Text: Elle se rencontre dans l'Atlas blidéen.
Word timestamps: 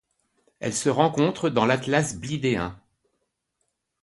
Elle 0.59 0.73
se 0.73 0.89
rencontre 0.89 1.51
dans 1.51 1.67
l'Atlas 1.67 2.15
blidéen. 2.15 2.81